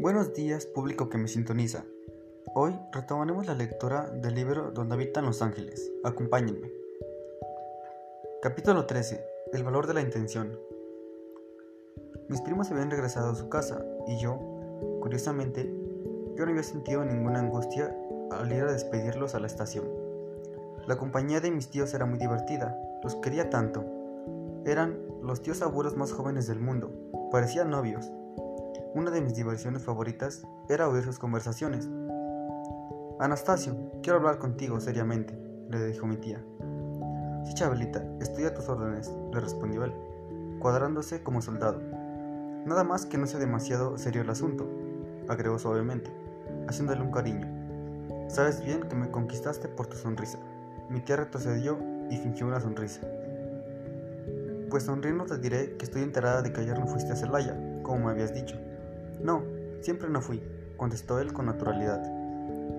Buenos 0.00 0.32
días, 0.32 0.64
público 0.64 1.10
que 1.10 1.18
me 1.18 1.28
sintoniza. 1.28 1.84
Hoy 2.54 2.74
retomaremos 2.90 3.46
la 3.46 3.54
lectura 3.54 4.08
del 4.08 4.34
libro 4.34 4.70
Donde 4.70 4.94
habitan 4.94 5.26
los 5.26 5.42
ángeles. 5.42 5.92
Acompáñenme. 6.02 6.72
Capítulo 8.40 8.86
13. 8.86 9.22
El 9.52 9.62
valor 9.62 9.86
de 9.86 9.92
la 9.92 10.00
intención. 10.00 10.58
Mis 12.30 12.40
primos 12.40 12.70
habían 12.70 12.90
regresado 12.90 13.32
a 13.32 13.34
su 13.34 13.50
casa 13.50 13.84
y 14.06 14.18
yo, 14.18 14.38
curiosamente, 15.02 15.70
yo 16.34 16.46
no 16.46 16.52
había 16.52 16.62
sentido 16.62 17.04
ninguna 17.04 17.40
angustia 17.40 17.94
al 18.30 18.50
ir 18.50 18.62
a 18.62 18.72
despedirlos 18.72 19.34
a 19.34 19.40
la 19.40 19.48
estación. 19.48 19.84
La 20.86 20.96
compañía 20.96 21.42
de 21.42 21.50
mis 21.50 21.68
tíos 21.68 21.92
era 21.92 22.06
muy 22.06 22.18
divertida, 22.18 22.74
los 23.04 23.16
quería 23.16 23.50
tanto. 23.50 23.84
Eran 24.64 24.98
los 25.22 25.42
tíos 25.42 25.60
abuelos 25.60 25.94
más 25.94 26.10
jóvenes 26.12 26.46
del 26.46 26.58
mundo, 26.58 26.90
parecían 27.30 27.68
novios 27.68 28.10
una 28.94 29.10
de 29.12 29.20
mis 29.20 29.34
diversiones 29.34 29.82
favoritas 29.82 30.42
era 30.68 30.88
oír 30.88 31.04
sus 31.04 31.18
conversaciones. 31.18 31.88
Anastasio, 33.20 33.76
quiero 34.02 34.18
hablar 34.18 34.38
contigo 34.38 34.80
seriamente, 34.80 35.38
le 35.68 35.86
dijo 35.86 36.06
mi 36.06 36.16
tía. 36.16 36.44
Sí, 37.44 37.54
Chabelita, 37.54 38.04
estoy 38.20 38.44
a 38.44 38.54
tus 38.54 38.68
órdenes, 38.68 39.12
le 39.32 39.40
respondió 39.40 39.84
él, 39.84 39.92
cuadrándose 40.58 41.22
como 41.22 41.40
soldado. 41.40 41.80
Nada 42.66 42.82
más 42.82 43.06
que 43.06 43.16
no 43.16 43.26
sea 43.26 43.38
demasiado 43.38 43.96
serio 43.96 44.22
el 44.22 44.30
asunto, 44.30 44.68
agregó 45.28 45.58
suavemente, 45.58 46.10
haciéndole 46.68 47.02
un 47.02 47.12
cariño. 47.12 47.46
Sabes 48.28 48.64
bien 48.64 48.80
que 48.80 48.96
me 48.96 49.10
conquistaste 49.10 49.68
por 49.68 49.86
tu 49.86 49.96
sonrisa. 49.96 50.38
Mi 50.88 51.00
tía 51.00 51.16
retrocedió 51.16 51.78
y 52.10 52.16
fingió 52.16 52.46
una 52.46 52.60
sonrisa. 52.60 53.02
Pues 54.68 54.84
sonriendo 54.84 55.26
te 55.26 55.38
diré 55.38 55.76
que 55.76 55.84
estoy 55.84 56.02
enterada 56.02 56.42
de 56.42 56.52
que 56.52 56.60
ayer 56.60 56.78
no 56.78 56.86
fuiste 56.86 57.12
a 57.12 57.16
Celaya, 57.16 57.56
como 57.82 58.06
me 58.06 58.10
habías 58.10 58.34
dicho. 58.34 58.58
No, 59.22 59.42
siempre 59.80 60.08
no 60.08 60.20
fui, 60.20 60.42
contestó 60.76 61.20
él 61.20 61.32
con 61.32 61.46
naturalidad. 61.46 62.02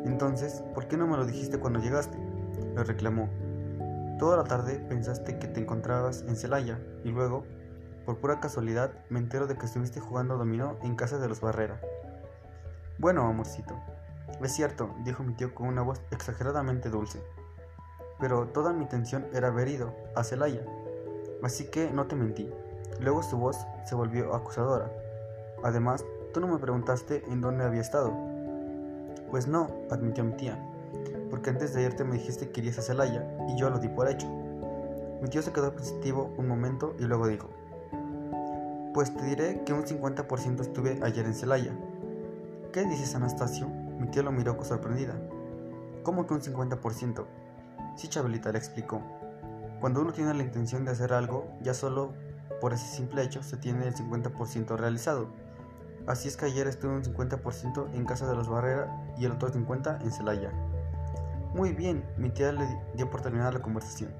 Entonces, 0.06 0.64
¿por 0.74 0.88
qué 0.88 0.98
no 0.98 1.08
me 1.08 1.18
lo 1.18 1.26
dijiste 1.26 1.60
cuando 1.60 1.80
llegaste? 1.80 2.18
le 2.76 2.84
reclamó. 2.84 3.30
Toda 4.18 4.38
la 4.38 4.44
tarde 4.44 4.80
pensaste 4.88 5.40
que 5.40 5.48
te 5.48 5.62
encontrabas 5.62 6.24
en 6.28 6.36
Celaya 6.36 6.80
y 7.04 7.10
luego, 7.10 7.44
por 8.06 8.18
pura 8.18 8.40
casualidad, 8.40 8.92
me 9.10 9.20
entero 9.20 9.48
de 9.48 9.58
que 9.58 9.66
estuviste 9.66 10.00
jugando 10.00 10.38
dominó 10.38 10.78
en 10.84 10.96
casa 10.96 11.18
de 11.18 11.28
los 11.28 11.42
Barrera. 11.42 11.82
Bueno, 12.98 13.28
amorcito, 13.28 13.76
es 14.42 14.54
cierto, 14.54 14.94
dijo 15.04 15.24
mi 15.24 15.34
tío 15.34 15.54
con 15.54 15.68
una 15.68 15.82
voz 15.82 16.02
exageradamente 16.12 16.90
dulce. 16.90 17.22
Pero 18.20 18.48
toda 18.48 18.74
mi 18.74 18.84
intención 18.84 19.26
era 19.34 19.48
haber 19.48 19.68
ido 19.68 19.96
a 20.16 20.24
Celaya, 20.24 20.66
así 21.44 21.70
que 21.70 21.92
no 21.92 22.08
te 22.08 22.16
mentí. 22.16 22.50
Luego 23.00 23.24
su 23.24 23.38
voz 23.38 23.58
se 23.86 23.96
volvió 23.96 24.36
acusadora. 24.36 24.92
Además, 25.64 26.06
Tú 26.34 26.40
no 26.40 26.48
me 26.48 26.60
preguntaste 26.60 27.26
en 27.30 27.42
dónde 27.42 27.66
había 27.66 27.82
estado. 27.82 28.14
Pues 29.30 29.48
no, 29.48 29.68
admitió 29.90 30.24
mi 30.24 30.32
tía, 30.34 30.58
porque 31.30 31.50
antes 31.50 31.74
de 31.74 31.84
irte 31.84 32.06
me 32.06 32.14
dijiste 32.14 32.50
que 32.50 32.62
irías 32.62 32.80
a 32.80 32.82
Celaya 32.82 33.28
y 33.50 33.60
yo 33.60 33.70
lo 33.70 33.80
di 33.80 33.90
por 33.90 34.08
hecho. 34.10 34.28
Mi 35.22 35.28
tío 35.30 35.42
se 35.42 35.52
quedó 35.52 35.74
positivo 35.74 36.34
un 36.38 36.48
momento 36.48 36.96
y 37.00 37.04
luego 37.04 37.28
dijo, 37.28 37.50
pues 38.94 39.14
te 39.14 39.26
diré 39.26 39.62
que 39.66 39.74
un 39.74 39.84
50% 39.84 40.62
estuve 40.62 41.00
ayer 41.04 41.26
en 41.26 41.34
Celaya. 41.34 41.74
¿Qué 42.72 42.86
dices, 42.86 43.14
Anastasio? 43.14 43.68
Mi 43.68 44.08
tía 44.08 44.24
lo 44.24 44.32
miró 44.32 44.62
sorprendida. 44.64 45.16
¿Cómo 46.04 46.26
que 46.26 46.34
un 46.34 46.42
50%? 46.42 47.26
Sí, 47.98 48.08
Chabelita 48.08 48.54
le 48.54 48.58
explicó. 48.58 49.02
Cuando 49.82 50.02
uno 50.02 50.14
tiene 50.14 50.34
la 50.34 50.44
intención 50.44 50.86
de 50.86 50.92
hacer 50.92 51.12
algo, 51.12 51.46
ya 51.62 51.74
solo 51.74 52.14
por 52.62 52.74
ese 52.74 52.86
simple 52.86 53.22
hecho 53.22 53.44
se 53.44 53.58
tiene 53.58 53.88
el 53.88 53.96
50% 53.96 54.78
realizado. 54.78 55.28
Así 56.08 56.28
es 56.28 56.38
que 56.38 56.46
ayer 56.46 56.68
estuve 56.68 56.94
un 56.94 57.04
50% 57.04 57.94
en 57.94 58.06
casa 58.06 58.28
de 58.28 58.36
los 58.36 58.50
Barrera 58.50 58.88
y 59.18 59.26
el 59.26 59.32
otro 59.32 59.52
50% 59.52 60.02
en 60.02 60.12
Celaya. 60.12 60.52
Muy 61.54 61.74
bien, 61.74 62.04
mi 62.18 62.30
tía 62.30 62.52
le 62.52 62.66
dio 62.96 63.10
por 63.10 63.22
terminar 63.22 63.54
la 63.54 63.62
conversación. 63.62 64.12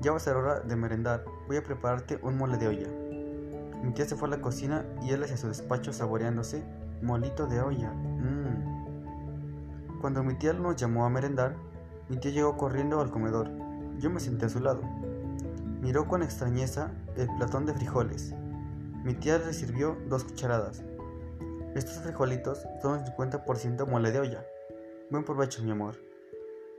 Ya 0.00 0.10
va 0.10 0.16
a 0.16 0.20
ser 0.20 0.36
hora 0.36 0.60
de 0.60 0.76
merendar, 0.76 1.24
voy 1.46 1.56
a 1.56 1.62
prepararte 1.62 2.18
un 2.22 2.36
mole 2.36 2.56
de 2.58 2.68
olla. 2.68 2.88
Mi 3.82 3.92
tía 3.92 4.04
se 4.04 4.16
fue 4.16 4.28
a 4.28 4.32
la 4.32 4.40
cocina 4.40 4.84
y 5.02 5.10
él 5.10 5.22
hacia 5.22 5.36
su 5.36 5.48
despacho 5.48 5.92
saboreándose 5.92 6.62
molito 7.02 7.46
de 7.46 7.60
olla. 7.60 7.92
Mmm. 7.92 8.80
Cuando 10.00 10.22
mi 10.22 10.34
tía 10.34 10.52
nos 10.52 10.76
llamó 10.76 11.04
a 11.04 11.10
merendar, 11.10 11.56
mi 12.08 12.16
tía 12.16 12.30
llegó 12.30 12.56
corriendo 12.56 13.00
al 13.00 13.10
comedor. 13.10 13.50
Yo 13.98 14.10
me 14.10 14.20
senté 14.20 14.46
a 14.46 14.48
su 14.48 14.60
lado. 14.60 14.82
Miró 15.80 16.08
con 16.08 16.22
extrañeza 16.22 16.90
el 17.16 17.28
platón 17.36 17.66
de 17.66 17.74
frijoles. 17.74 18.34
Mi 19.04 19.14
tía 19.14 19.38
le 19.38 19.52
sirvió 19.52 19.96
dos 20.08 20.24
cucharadas. 20.24 20.82
Estos 21.74 21.98
frijolitos 21.98 22.66
son 22.82 22.98
un 22.98 23.04
50% 23.04 23.86
mole 23.86 24.10
de 24.10 24.18
olla. 24.18 24.44
Buen 25.08 25.24
provecho, 25.24 25.62
mi 25.62 25.70
amor. 25.70 25.94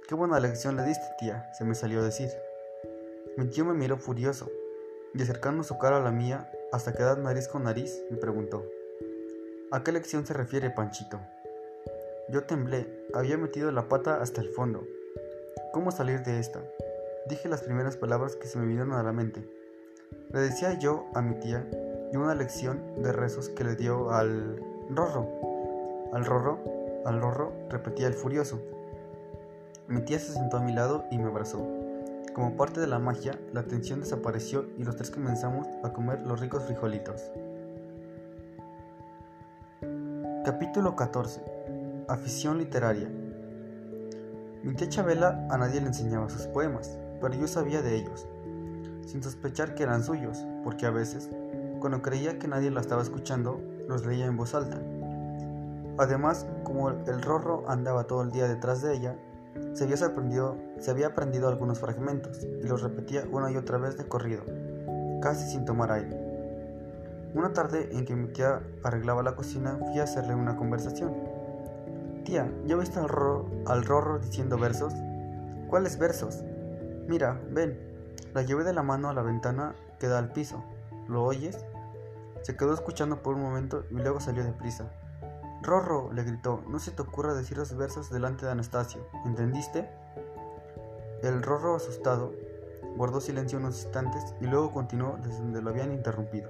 Qué 0.06 0.16
buena 0.16 0.38
lección 0.40 0.76
le 0.76 0.84
diste, 0.84 1.06
tía, 1.18 1.50
se 1.58 1.64
me 1.64 1.76
salió 1.76 2.02
a 2.02 2.04
decir. 2.04 2.30
Mi 3.38 3.46
tío 3.46 3.64
me 3.64 3.74
miró 3.74 3.98
furioso 3.98 4.52
y 5.14 5.22
acercando 5.22 5.64
su 5.64 5.78
cara 5.78 5.98
a 5.98 6.02
la 6.02 6.12
mía 6.12 6.52
hasta 6.74 6.94
quedar 6.94 7.20
nariz 7.20 7.48
con 7.48 7.64
nariz, 7.64 8.04
me 8.10 8.18
preguntó: 8.18 8.66
¿A 9.72 9.82
qué 9.82 9.94
lección 9.94 10.26
se 10.26 10.34
refiere, 10.34 10.70
Panchito? 10.70 11.22
Yo 12.28 12.44
temblé, 12.44 13.08
había 13.14 13.38
metido 13.38 13.72
la 13.72 13.88
pata 13.88 14.22
hasta 14.22 14.42
el 14.42 14.50
fondo. 14.50 14.86
¿Cómo 15.72 15.92
salir 15.92 16.24
de 16.24 16.40
esta? 16.40 16.62
Dije 17.30 17.48
las 17.48 17.62
primeras 17.62 17.96
palabras 17.96 18.36
que 18.36 18.48
se 18.48 18.60
me 18.60 18.66
vinieron 18.66 18.92
a 18.92 19.04
la 19.04 19.14
mente. 19.14 19.48
Le 20.32 20.42
decía 20.42 20.78
yo 20.78 21.06
a 21.14 21.22
mi 21.22 21.36
tía 21.36 21.66
y 22.12 22.18
una 22.18 22.36
lección 22.36 23.02
de 23.02 23.14
rezos 23.14 23.48
que 23.48 23.64
le 23.64 23.76
dio 23.76 24.12
al 24.12 24.71
Rorro. 24.94 25.26
Al 26.12 26.26
Rorro, 26.26 26.60
al 27.06 27.22
Rorro, 27.22 27.54
repetía 27.70 28.08
el 28.08 28.14
furioso. 28.14 28.60
Mi 29.88 30.02
tía 30.02 30.20
se 30.20 30.34
sentó 30.34 30.58
a 30.58 30.62
mi 30.62 30.74
lado 30.74 31.06
y 31.10 31.18
me 31.18 31.30
abrazó. 31.30 31.66
Como 32.34 32.58
parte 32.58 32.82
de 32.82 32.88
la 32.88 33.00
magia, 33.00 33.40
la 33.54 33.64
tensión 33.64 34.02
desapareció 34.02 34.66
y 34.78 34.84
los 34.84 34.98
tres 34.98 35.10
comenzamos 35.10 35.66
a 35.84 35.94
comer 35.94 36.20
los 36.28 36.42
ricos 36.42 36.64
frijolitos. 36.64 37.32
Capítulo 40.44 40.98
14. 40.98 41.42
Afición 42.10 42.58
literaria. 42.58 43.10
Mi 44.64 44.74
tía 44.76 44.90
Chabela 44.90 45.48
a 45.50 45.58
nadie 45.58 45.80
le 45.80 45.88
enseñaba 45.88 46.30
sus 46.30 46.48
poemas, 46.48 46.98
pero 47.22 47.34
yo 47.34 47.48
sabía 47.48 47.82
de 47.82 47.96
ellos, 47.96 48.28
sin 49.06 49.24
sospechar 49.24 49.74
que 49.74 49.84
eran 49.84 50.04
suyos, 50.04 50.46
porque 50.66 50.86
a 50.86 50.92
veces, 50.92 51.30
cuando 51.80 52.02
creía 52.02 52.40
que 52.40 52.50
nadie 52.50 52.72
la 52.72 52.82
estaba 52.82 53.02
escuchando, 53.02 53.62
los 53.92 54.06
leía 54.06 54.26
en 54.26 54.38
voz 54.38 54.56
alta. 54.56 54.80
Además, 55.98 56.48
como 56.64 56.90
el 56.90 57.22
rorro 57.22 57.70
andaba 57.70 58.06
todo 58.06 58.24
el 58.24 58.32
día 58.32 58.48
detrás 58.48 58.82
de 58.82 58.96
ella, 58.96 59.16
se 59.74 59.84
había, 60.92 61.08
aprendido 61.08 61.48
algunos 61.48 61.80
fragmentos 61.80 62.42
y 62.44 62.68
los 62.68 62.82
repetía 62.82 63.26
una 63.32 63.52
y 63.52 63.58
otra 63.58 63.78
vez 63.78 63.98
de 63.98 64.08
corrido, 64.08 64.44
casi 65.22 65.50
sin 65.50 65.66
tomar 65.66 65.92
aire. 65.92 66.18
Una 67.34 67.54
tarde 67.54 67.90
en 67.92 68.06
que 68.06 68.16
mi 68.16 68.28
tía 68.28 68.62
arreglaba 68.84 69.24
la 69.24 69.36
cocina, 69.36 69.78
fui 69.78 70.00
a 70.00 70.04
hacerle 70.04 70.36
una 70.36 70.56
conversación. 70.56 71.14
Tía, 72.26 72.50
¿ya 72.66 72.76
viste 72.76 73.00
al 73.00 73.10
rorro, 73.10 73.50
al 73.66 73.84
rorro 73.84 74.20
diciendo 74.20 74.58
versos? 74.58 74.94
¿Cuáles 75.70 75.98
versos? 75.98 76.44
Mira, 77.08 77.40
ven. 77.52 77.78
La 78.34 78.44
llevé 78.44 78.64
de 78.64 78.74
la 78.74 78.84
mano 78.84 79.10
a 79.10 79.14
la 79.14 79.22
ventana 79.22 79.76
que 80.00 80.08
da 80.08 80.20
al 80.20 80.32
piso. 80.32 80.64
¿Lo 81.08 81.24
oyes? 81.24 81.58
Se 82.42 82.56
quedó 82.56 82.74
escuchando 82.74 83.22
por 83.22 83.36
un 83.36 83.42
momento 83.42 83.86
y 83.92 83.96
luego 83.96 84.20
salió 84.20 84.44
deprisa. 84.44 84.92
Rorro, 85.62 86.12
le 86.12 86.24
gritó, 86.24 86.64
no 86.68 86.80
se 86.80 86.92
te 86.92 87.04
ocurra 87.04 87.36
decir 87.36 87.58
los 87.58 87.76
versos 87.78 88.10
delante 88.10 88.46
de 88.46 88.52
Anastasio, 88.52 89.06
¿entendiste? 89.26 89.90
El 91.22 91.44
Rorro, 91.44 91.76
asustado, 91.76 92.34
guardó 92.98 93.22
silencio 93.22 93.60
unos 93.60 93.84
instantes 93.84 94.34
y 94.42 94.48
luego 94.48 94.72
continuó 94.72 95.18
desde 95.22 95.38
donde 95.38 95.62
lo 95.62 95.70
habían 95.70 95.92
interrumpido. 95.92 96.50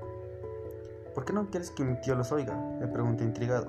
¿Por 1.13 1.25
qué 1.25 1.33
no 1.33 1.49
quieres 1.49 1.71
que 1.71 1.83
mi 1.83 1.99
tío 1.99 2.15
los 2.15 2.31
oiga? 2.31 2.57
le 2.79 2.87
pregunté 2.87 3.25
intrigado. 3.25 3.67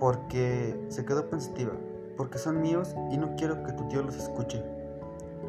Porque 0.00 0.74
se 0.88 1.04
quedó 1.04 1.28
pensativa, 1.28 1.72
porque 2.16 2.38
son 2.38 2.62
míos 2.62 2.94
y 3.10 3.18
no 3.18 3.36
quiero 3.36 3.62
que 3.62 3.72
tu 3.72 3.86
tío 3.88 4.02
los 4.02 4.16
escuche. 4.16 4.62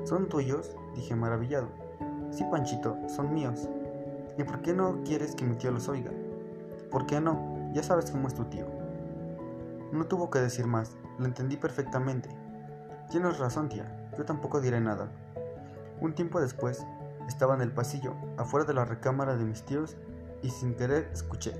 ¿Son 0.03 0.27
tuyos? 0.27 0.75
dije 0.95 1.15
maravillado. 1.15 1.69
Sí, 2.31 2.43
Panchito, 2.51 2.97
son 3.07 3.33
míos. 3.33 3.69
¿Y 4.37 4.43
por 4.43 4.61
qué 4.61 4.73
no 4.73 5.01
quieres 5.03 5.35
que 5.35 5.45
mi 5.45 5.55
tío 5.55 5.71
los 5.71 5.87
oiga? 5.87 6.11
¿Por 6.91 7.05
qué 7.05 7.21
no? 7.21 7.71
Ya 7.73 7.83
sabes 7.83 8.11
cómo 8.11 8.27
es 8.27 8.33
tu 8.33 8.45
tío. 8.45 8.65
No 9.91 10.05
tuvo 10.05 10.29
que 10.29 10.39
decir 10.39 10.67
más, 10.67 10.97
lo 11.17 11.25
entendí 11.25 11.55
perfectamente. 11.57 12.29
Tienes 13.09 13.37
razón, 13.37 13.69
tía, 13.69 14.09
yo 14.17 14.25
tampoco 14.25 14.59
diré 14.59 14.81
nada. 14.81 15.09
Un 16.01 16.13
tiempo 16.13 16.41
después, 16.41 16.85
estaba 17.27 17.55
en 17.55 17.61
el 17.61 17.71
pasillo, 17.71 18.13
afuera 18.37 18.65
de 18.65 18.73
la 18.73 18.85
recámara 18.85 19.37
de 19.37 19.45
mis 19.45 19.63
tíos, 19.63 19.95
y 20.41 20.49
sin 20.49 20.75
querer 20.75 21.09
escuché. 21.13 21.53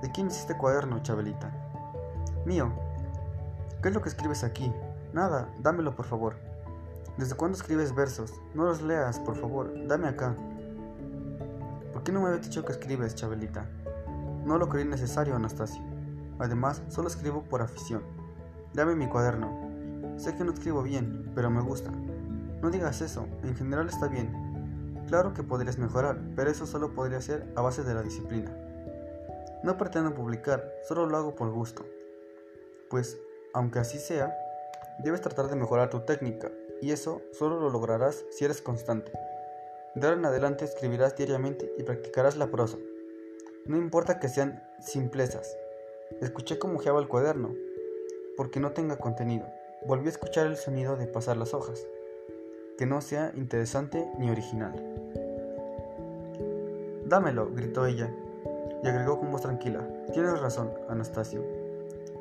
¿De 0.00 0.10
quién 0.12 0.28
es 0.28 0.38
este 0.38 0.56
cuaderno, 0.56 1.02
Chabelita? 1.02 1.50
Mío. 2.46 2.72
¿Qué 3.82 3.88
es 3.88 3.94
lo 3.94 4.00
que 4.00 4.08
escribes 4.08 4.44
aquí? 4.44 4.72
Nada, 5.12 5.48
dámelo 5.58 5.94
por 5.96 6.06
favor. 6.06 6.36
¿Desde 7.16 7.34
cuándo 7.34 7.56
escribes 7.56 7.94
versos? 7.94 8.32
No 8.54 8.64
los 8.64 8.80
leas, 8.80 9.18
por 9.20 9.36
favor, 9.36 9.72
dame 9.86 10.08
acá. 10.08 10.36
¿Por 12.00 12.06
qué 12.06 12.12
no 12.12 12.22
me 12.22 12.28
había 12.28 12.40
dicho 12.40 12.64
que 12.64 12.72
escribes, 12.72 13.14
Chabelita? 13.14 13.66
No 14.46 14.56
lo 14.56 14.70
creí 14.70 14.86
necesario, 14.86 15.36
Anastasio. 15.36 15.82
Además, 16.38 16.80
solo 16.88 17.08
escribo 17.08 17.42
por 17.42 17.60
afición. 17.60 18.02
Dame 18.72 18.94
mi 18.94 19.06
cuaderno. 19.06 20.14
Sé 20.16 20.34
que 20.34 20.42
no 20.42 20.50
escribo 20.50 20.82
bien, 20.82 21.30
pero 21.34 21.50
me 21.50 21.60
gusta. 21.60 21.90
No 21.90 22.70
digas 22.70 23.02
eso, 23.02 23.26
en 23.42 23.54
general 23.54 23.90
está 23.90 24.08
bien. 24.08 25.04
Claro 25.08 25.34
que 25.34 25.42
podrías 25.42 25.76
mejorar, 25.76 26.18
pero 26.34 26.50
eso 26.50 26.64
solo 26.64 26.94
podría 26.94 27.20
ser 27.20 27.52
a 27.54 27.60
base 27.60 27.84
de 27.84 27.92
la 27.92 28.02
disciplina. 28.02 28.50
No 29.62 29.76
pretendo 29.76 30.14
publicar, 30.14 30.72
solo 30.88 31.04
lo 31.04 31.18
hago 31.18 31.34
por 31.34 31.50
gusto. 31.50 31.84
Pues, 32.88 33.18
aunque 33.52 33.78
así 33.78 33.98
sea, 33.98 34.34
debes 35.00 35.20
tratar 35.20 35.48
de 35.48 35.56
mejorar 35.56 35.90
tu 35.90 36.00
técnica, 36.00 36.50
y 36.80 36.92
eso 36.92 37.20
solo 37.34 37.60
lo 37.60 37.68
lograrás 37.68 38.24
si 38.30 38.46
eres 38.46 38.62
constante. 38.62 39.12
De 39.94 40.06
ahora 40.06 40.18
en 40.18 40.24
adelante 40.24 40.64
escribirás 40.64 41.16
diariamente 41.16 41.72
y 41.76 41.82
practicarás 41.82 42.36
la 42.36 42.50
prosa. 42.50 42.78
No 43.66 43.76
importa 43.76 44.20
que 44.20 44.28
sean 44.28 44.62
simplezas. 44.80 45.56
Escuché 46.20 46.58
cómo 46.58 46.78
geaba 46.78 47.00
el 47.00 47.08
cuaderno, 47.08 47.54
porque 48.36 48.60
no 48.60 48.72
tenga 48.72 48.98
contenido. 48.98 49.46
Volví 49.86 50.06
a 50.06 50.10
escuchar 50.10 50.46
el 50.46 50.56
sonido 50.56 50.96
de 50.96 51.06
pasar 51.06 51.36
las 51.36 51.54
hojas, 51.54 51.86
que 52.78 52.86
no 52.86 53.00
sea 53.00 53.32
interesante 53.34 54.06
ni 54.18 54.30
original. 54.30 54.72
Dámelo, 57.06 57.50
gritó 57.52 57.86
ella, 57.86 58.10
y 58.82 58.88
agregó 58.88 59.18
con 59.18 59.32
voz 59.32 59.42
tranquila, 59.42 59.86
tienes 60.12 60.40
razón, 60.40 60.72
Anastasio. 60.88 61.44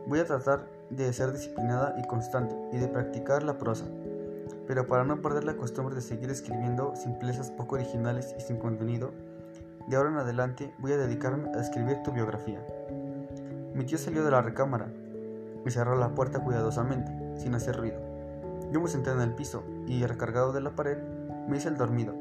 Voy 0.08 0.20
a 0.20 0.26
tratar 0.26 0.66
de 0.90 1.14
ser 1.14 1.32
disciplinada 1.32 1.96
y 2.00 2.08
constante 2.08 2.56
y 2.76 2.80
de 2.80 2.88
practicar 2.88 3.44
la 3.44 3.58
prosa, 3.58 3.86
pero 4.70 4.86
para 4.86 5.04
no 5.04 5.20
perder 5.20 5.46
la 5.46 5.58
costumbre 5.58 5.96
de 5.96 6.02
seguir 6.02 6.30
escribiendo 6.30 6.96
simplezas 6.96 7.50
poco 7.50 7.74
originales 7.74 8.36
y 8.38 8.42
sin 8.42 8.58
contenido, 8.58 9.10
de 9.88 9.96
ahora 9.96 10.12
en 10.12 10.18
adelante 10.18 10.76
voy 10.78 10.92
a 10.92 10.98
dedicarme 10.98 11.50
a 11.56 11.60
escribir 11.60 12.04
tu 12.04 12.12
biografía. 12.12 12.64
Mi 13.74 13.84
tío 13.86 13.98
salió 13.98 14.24
de 14.24 14.30
la 14.30 14.44
recámara 14.44 14.94
y 15.66 15.72
cerró 15.72 15.98
la 15.98 16.14
puerta 16.14 16.40
cuidadosamente, 16.40 17.12
sin 17.36 17.56
hacer 17.56 17.78
ruido. 17.78 18.00
Yo 18.72 18.80
me 18.80 18.90
senté 18.90 19.10
en 19.10 19.22
el 19.22 19.34
piso 19.34 19.64
y, 19.88 20.06
recargado 20.06 20.54
de 20.54 20.62
la 20.62 20.76
pared, 20.76 21.00
me 21.48 21.58
hice 21.58 21.70
el 21.70 21.78
dormido 21.78 22.14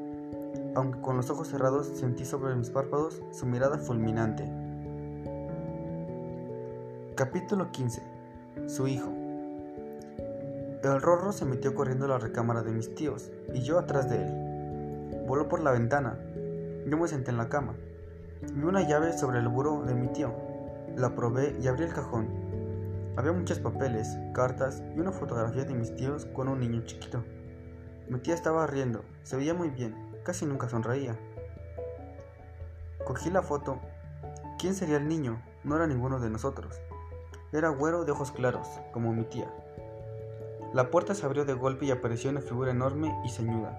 aunque 0.74 1.00
con 1.00 1.16
los 1.16 1.28
ojos 1.28 1.48
cerrados 1.48 1.88
sentí 1.88 2.24
sobre 2.24 2.54
mis 2.54 2.70
párpados 2.70 3.20
su 3.32 3.46
mirada 3.46 3.78
fulminante. 3.78 4.48
Capítulo 7.16 7.72
15. 7.72 8.00
Su 8.68 8.86
hijo. 8.86 9.17
El 10.82 11.00
rorro 11.02 11.32
se 11.32 11.44
metió 11.44 11.75
corriendo 11.75 12.04
a 12.04 12.08
la 12.08 12.19
recámara 12.19 12.62
de 12.62 12.70
mis 12.70 12.94
tíos 12.94 13.30
y 13.52 13.62
yo 13.62 13.78
atrás 13.78 14.08
de 14.08 14.22
él. 14.22 15.25
Voló 15.26 15.48
por 15.48 15.60
la 15.60 15.72
ventana. 15.72 16.19
Yo 16.86 16.96
me 16.96 17.08
senté 17.08 17.30
en 17.30 17.38
la 17.38 17.48
cama. 17.48 17.75
Vi 18.52 18.62
una 18.62 18.86
llave 18.86 19.16
sobre 19.16 19.40
el 19.40 19.48
buró 19.48 19.82
de 19.84 19.94
mi 19.94 20.08
tío. 20.08 20.32
La 20.96 21.14
probé 21.14 21.56
y 21.60 21.66
abrí 21.66 21.84
el 21.84 21.92
cajón. 21.92 22.28
Había 23.16 23.32
muchos 23.32 23.58
papeles, 23.58 24.16
cartas 24.32 24.82
y 24.94 25.00
una 25.00 25.10
fotografía 25.10 25.64
de 25.64 25.75
mis 25.75 25.94
tíos 25.96 26.26
con 26.26 26.48
un 26.48 26.60
niño 26.60 26.82
chiquito. 26.84 27.25
Mi 28.08 28.20
tía 28.20 28.34
estaba 28.34 28.66
riendo, 28.66 29.04
se 29.25 29.36
veía 29.36 29.54
muy 29.54 29.70
bien 29.70 30.08
Casi 30.28 30.44
nunca 30.44 30.69
sonreía. 30.69 31.16
Cogí 33.06 33.30
la 33.30 33.40
foto. 33.40 33.80
¿Quién 34.58 34.75
sería 34.75 34.98
el 34.98 35.08
niño? 35.08 35.42
No 35.64 35.76
era 35.76 35.86
ninguno 35.86 36.20
de 36.20 36.28
nosotros. 36.28 36.78
Era 37.50 37.70
güero 37.70 38.04
de 38.04 38.12
ojos 38.12 38.30
claros, 38.30 38.69
como 38.92 39.14
mi 39.14 39.25
tía. 39.25 39.50
La 40.74 40.90
puerta 40.90 41.14
se 41.14 41.24
abrió 41.24 41.46
de 41.46 41.54
golpe 41.54 41.86
y 41.86 41.90
apareció 41.90 42.30
una 42.30 42.42
figura 42.42 42.72
enorme 42.72 43.18
y 43.24 43.30
ceñuda. 43.30 43.78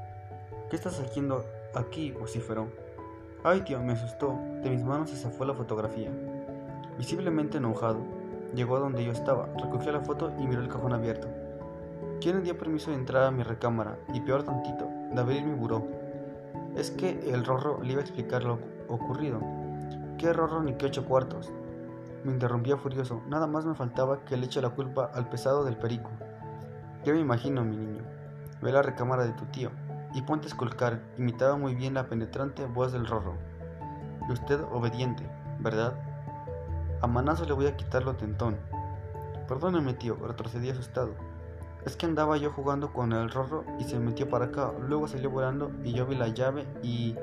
¿Qué 0.69 0.75
estás 0.75 1.00
haciendo 1.00 1.45
aquí? 1.75 2.12
vociferó. 2.12 2.68
Ay, 3.44 3.62
tío, 3.62 3.80
me 3.83 3.94
asustó. 3.94 4.39
De 4.63 4.71
mis 4.71 4.83
manos 4.83 5.12
se 5.12 5.15
zafó 5.15 5.45
la 5.45 5.53
fotografía. 5.53 6.09
Visiblemente 6.97 7.59
enojado, 7.59 8.00
llegó 8.56 8.77
a 8.77 8.80
donde 8.80 9.06
yo 9.06 9.12
estaba, 9.12 9.47
recogió 9.62 9.91
la 9.91 10.01
foto 10.01 10.33
y 10.39 10.47
miró 10.47 10.62
el 10.62 10.68
cajón 10.68 10.94
abierto. 10.94 11.27
¿Quién 12.19 12.38
me 12.38 12.41
dio 12.41 12.57
permiso 12.57 12.89
de 12.89 12.97
entrar 12.97 13.24
a 13.24 13.31
mi 13.31 13.44
recámara 13.44 14.00
y 14.12 14.19
peor 14.21 14.44
tantito, 14.44 14.89
de 15.13 15.21
abrir 15.21 15.44
mi 15.44 15.53
buró? 15.53 15.88
Es 16.75 16.89
que 16.89 17.31
el 17.31 17.45
Rorro 17.45 17.81
le 17.83 17.94
iba 17.94 18.01
a 18.01 18.03
explicar 18.03 18.44
lo 18.44 18.59
ocurrido. 18.88 19.39
¿Qué 20.18 20.33
Rorro 20.33 20.63
ni 20.63 20.74
qué 20.74 20.88
ocho 20.88 21.06
cuartos? 21.06 21.51
Me 22.24 22.31
interrumpía 22.31 22.77
furioso. 22.77 23.21
Nada 23.30 23.47
más 23.47 23.65
me 23.65 23.75
faltaba 23.75 24.25
que 24.25 24.36
le 24.36 24.47
eche 24.47 24.62
la 24.62 24.71
culpa 24.71 25.12
al 25.13 25.30
pesado 25.30 25.63
del 25.63 25.77
perico. 25.77 26.09
Ya 27.06 27.13
me 27.13 27.19
imagino, 27.19 27.63
mi 27.63 27.78
niño. 27.78 28.04
Ve 28.62 28.72
a 28.72 28.74
la 28.74 28.81
recámara 28.81 29.25
de 29.25 29.31
tu 29.34 29.46
tío 29.46 29.72
y 30.13 30.22
ponte 30.22 30.48
a 30.48 30.50
esculcar. 30.50 31.01
Imitaba 31.18 31.56
muy 31.56 31.75
bien 31.75 31.94
la 31.94 32.07
penetrante 32.07 32.66
voz 32.66 32.92
del 32.92 33.07
Rorro. 33.07 33.36
Y 34.28 34.31
usted 34.34 34.60
obediente, 34.72 35.24
¿verdad? 35.60 35.94
A 37.01 37.07
manazo 37.07 37.46
le 37.46 37.54
voy 37.54 37.68
a 37.68 37.78
quitar 37.78 38.04
lo 38.04 38.16
tentón. 38.16 38.57
Perdóneme, 39.48 39.94
tío, 39.94 40.16
retrocedí 40.16 40.69
asustado. 40.69 41.16
Es 41.86 41.96
que 41.96 42.06
andaba 42.06 42.36
yo 42.36 42.51
jugando 42.51 42.92
con 42.92 43.13
el 43.13 43.31
rorro 43.31 43.63
y 43.80 43.86
se 43.86 43.98
metió 44.00 44.30
para 44.30 44.46
acá. 44.46 44.74
Luego 44.86 45.07
salió 45.07 45.30
volando 45.30 45.72
y 45.84 45.94
yo 45.94 46.06
vi 46.06 46.16
la 46.16 46.28
llave 46.28 46.68
y 46.84 47.16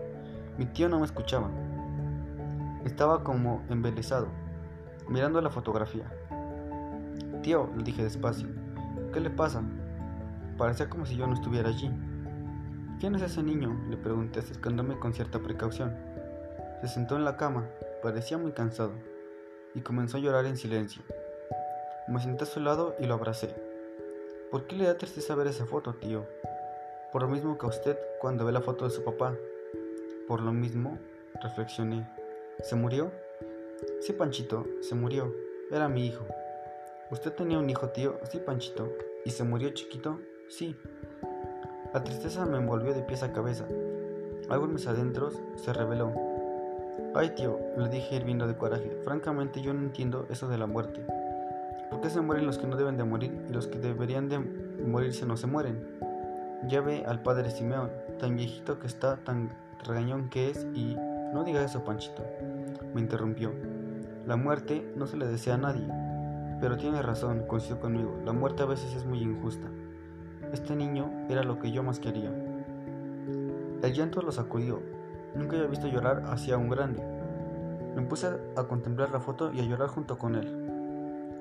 mi 0.56 0.64
tío 0.64 0.88
no 0.88 0.98
me 0.98 1.04
escuchaba. 1.04 1.50
Estaba 2.86 3.22
como 3.22 3.62
embelesado, 3.68 4.28
mirando 5.08 5.40
la 5.42 5.50
fotografía. 5.50 6.10
Tío, 7.42 7.68
le 7.76 7.84
dije 7.84 8.02
despacio, 8.02 8.48
¿qué 9.16 9.20
le 9.20 9.30
pasa? 9.30 9.62
Parecía 10.58 10.90
como 10.90 11.06
si 11.06 11.16
yo 11.16 11.26
no 11.26 11.32
estuviera 11.32 11.70
allí. 11.70 11.90
¿Quién 13.00 13.14
es 13.14 13.22
ese 13.22 13.42
niño? 13.42 13.74
le 13.88 13.96
pregunté 13.96 14.40
acercándome 14.40 14.98
con 14.98 15.14
cierta 15.14 15.38
precaución. 15.38 15.96
Se 16.82 16.88
sentó 16.88 17.16
en 17.16 17.24
la 17.24 17.38
cama, 17.38 17.66
parecía 18.02 18.36
muy 18.36 18.52
cansado, 18.52 18.92
y 19.74 19.80
comenzó 19.80 20.18
a 20.18 20.20
llorar 20.20 20.44
en 20.44 20.58
silencio. 20.58 21.02
Me 22.08 22.20
senté 22.20 22.44
a 22.44 22.46
su 22.46 22.60
lado 22.60 22.94
y 22.98 23.06
lo 23.06 23.14
abracé. 23.14 23.54
¿Por 24.50 24.66
qué 24.66 24.76
le 24.76 24.84
da 24.84 24.98
tristeza 24.98 25.34
ver 25.34 25.46
esa 25.46 25.64
foto, 25.64 25.94
tío? 25.94 26.26
Por 27.10 27.22
lo 27.22 27.28
mismo 27.28 27.56
que 27.56 27.64
a 27.64 27.70
usted 27.70 27.96
cuando 28.20 28.44
ve 28.44 28.52
la 28.52 28.60
foto 28.60 28.84
de 28.84 28.90
su 28.90 29.02
papá. 29.02 29.34
Por 30.28 30.42
lo 30.42 30.52
mismo, 30.52 30.98
reflexioné. 31.42 32.06
¿Se 32.62 32.76
murió? 32.76 33.10
Sí, 34.02 34.12
Panchito, 34.12 34.66
se 34.82 34.94
murió. 34.94 35.32
Era 35.70 35.88
mi 35.88 36.06
hijo. 36.06 36.26
¿Usted 37.08 37.32
tenía 37.34 37.58
un 37.58 37.70
hijo, 37.70 37.90
tío? 37.90 38.18
Sí, 38.24 38.40
Panchito. 38.44 38.92
¿Y 39.24 39.30
se 39.30 39.44
murió 39.44 39.70
chiquito? 39.70 40.18
Sí. 40.48 40.76
La 41.94 42.02
tristeza 42.02 42.44
me 42.46 42.58
envolvió 42.58 42.94
de 42.94 43.02
pies 43.02 43.22
a 43.22 43.32
cabeza. 43.32 43.64
Algo 44.48 44.64
en 44.64 44.74
mis 44.74 44.88
adentros 44.88 45.40
se 45.54 45.72
reveló. 45.72 46.12
Ay, 47.14 47.30
tío, 47.36 47.60
le 47.76 47.88
dije 47.88 48.16
hirviendo 48.16 48.48
de 48.48 48.56
coraje. 48.56 48.90
Francamente 49.04 49.62
yo 49.62 49.72
no 49.72 49.82
entiendo 49.82 50.26
eso 50.30 50.48
de 50.48 50.58
la 50.58 50.66
muerte. 50.66 51.06
¿Por 51.90 52.00
qué 52.00 52.10
se 52.10 52.20
mueren 52.20 52.44
los 52.44 52.58
que 52.58 52.66
no 52.66 52.76
deben 52.76 52.96
de 52.96 53.04
morir 53.04 53.46
y 53.48 53.52
los 53.52 53.68
que 53.68 53.78
deberían 53.78 54.28
de 54.28 54.40
morirse 54.40 55.26
no 55.26 55.36
se 55.36 55.46
mueren? 55.46 55.86
Ya 56.66 56.80
ve 56.80 57.04
al 57.06 57.22
padre 57.22 57.50
Simeón, 57.50 57.92
tan 58.18 58.34
viejito 58.34 58.80
que 58.80 58.88
está, 58.88 59.18
tan 59.18 59.56
regañón 59.84 60.28
que 60.28 60.50
es 60.50 60.66
y... 60.74 60.96
No 61.32 61.44
diga 61.44 61.62
eso, 61.62 61.84
Panchito, 61.84 62.24
me 62.94 63.00
interrumpió. 63.00 63.52
La 64.26 64.36
muerte 64.36 64.92
no 64.96 65.06
se 65.06 65.16
le 65.16 65.26
desea 65.26 65.54
a 65.54 65.58
nadie. 65.58 65.86
Pero 66.60 66.76
tiene 66.76 67.02
razón, 67.02 67.44
coincidió 67.46 67.80
conmigo, 67.80 68.18
la 68.24 68.32
muerte 68.32 68.62
a 68.62 68.66
veces 68.66 68.94
es 68.94 69.04
muy 69.04 69.20
injusta. 69.20 69.68
Este 70.52 70.74
niño 70.74 71.10
era 71.28 71.42
lo 71.42 71.58
que 71.58 71.70
yo 71.70 71.82
más 71.82 72.00
quería. 72.00 72.30
El 73.82 73.92
llanto 73.92 74.22
lo 74.22 74.32
sacudió. 74.32 74.80
Nunca 75.34 75.56
había 75.56 75.68
visto 75.68 75.86
llorar 75.86 76.24
hacia 76.28 76.56
un 76.56 76.70
grande. 76.70 77.02
Me 77.94 78.02
puse 78.02 78.28
a 78.56 78.64
contemplar 78.64 79.10
la 79.10 79.20
foto 79.20 79.52
y 79.52 79.60
a 79.60 79.64
llorar 79.64 79.88
junto 79.88 80.16
con 80.16 80.34
él. 80.34 80.66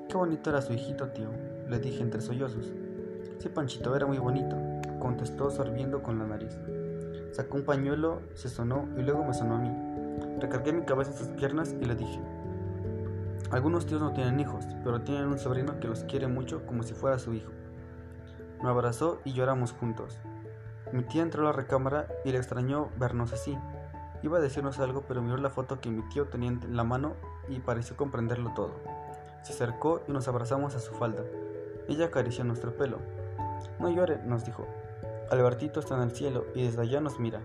Qué 0.08 0.16
bonito 0.16 0.50
era 0.50 0.62
su 0.62 0.72
hijito, 0.72 1.08
tío, 1.08 1.28
le 1.68 1.78
dije 1.78 2.02
entre 2.02 2.20
sollozos. 2.20 2.72
Sí, 3.38 3.48
Panchito, 3.48 3.96
era 3.96 4.06
muy 4.06 4.18
bonito, 4.18 4.56
contestó 5.00 5.50
sorbiendo 5.50 6.02
con 6.02 6.18
la 6.18 6.26
nariz. 6.26 6.56
Sacó 7.32 7.56
un 7.56 7.64
pañuelo, 7.64 8.20
se 8.34 8.48
sonó 8.48 8.88
y 8.96 9.02
luego 9.02 9.24
me 9.24 9.34
sonó 9.34 9.56
a 9.56 9.58
mí. 9.58 9.70
Recargué 10.40 10.72
mi 10.72 10.82
cabeza 10.82 11.10
en 11.10 11.16
sus 11.18 11.28
piernas 11.28 11.74
y 11.80 11.84
le 11.84 11.94
dije, 11.94 12.20
algunos 13.50 13.86
tíos 13.86 14.00
no 14.00 14.12
tienen 14.12 14.40
hijos, 14.40 14.64
pero 14.82 15.02
tienen 15.02 15.26
un 15.26 15.38
sobrino 15.38 15.78
que 15.78 15.88
los 15.88 16.04
quiere 16.04 16.26
mucho 16.26 16.66
como 16.66 16.82
si 16.82 16.94
fuera 16.94 17.18
su 17.18 17.32
hijo. 17.32 17.52
Me 18.62 18.68
abrazó 18.68 19.20
y 19.24 19.32
lloramos 19.32 19.72
juntos. 19.72 20.18
Mi 20.92 21.02
tía 21.04 21.22
entró 21.22 21.42
a 21.42 21.46
la 21.46 21.52
recámara 21.52 22.08
y 22.24 22.32
le 22.32 22.38
extrañó 22.38 22.88
vernos 22.98 23.32
así. 23.32 23.56
Iba 24.22 24.38
a 24.38 24.40
decirnos 24.40 24.78
algo, 24.80 25.04
pero 25.06 25.22
miró 25.22 25.36
la 25.36 25.50
foto 25.50 25.80
que 25.80 25.90
mi 25.90 26.02
tío 26.08 26.26
tenía 26.26 26.50
en 26.50 26.76
la 26.76 26.84
mano 26.84 27.14
y 27.48 27.60
pareció 27.60 27.96
comprenderlo 27.96 28.52
todo. 28.54 28.74
Se 29.42 29.52
acercó 29.52 30.02
y 30.08 30.12
nos 30.12 30.26
abrazamos 30.26 30.74
a 30.74 30.80
su 30.80 30.92
falda. 30.94 31.22
Ella 31.88 32.06
acarició 32.06 32.42
nuestro 32.42 32.76
pelo. 32.76 32.98
No 33.78 33.90
llore, 33.90 34.18
nos 34.24 34.44
dijo. 34.44 34.66
Albertito 35.30 35.80
está 35.80 35.96
en 35.96 36.02
el 36.02 36.10
cielo 36.10 36.46
y 36.54 36.64
desde 36.64 36.82
allá 36.82 37.00
nos 37.00 37.20
mira. 37.20 37.42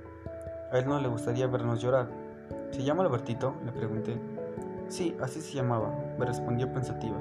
A 0.72 0.80
él 0.80 0.88
no 0.88 1.00
le 1.00 1.08
gustaría 1.08 1.46
vernos 1.48 1.82
llorar. 1.82 2.10
¿Se 2.72 2.84
llama 2.84 3.04
Albertito? 3.04 3.56
le 3.66 3.72
pregunté. 3.72 4.41
Sí, 4.92 5.16
así 5.22 5.40
se 5.40 5.54
llamaba, 5.54 5.90
me 6.20 6.26
respondió 6.26 6.70
pensativa. 6.74 7.16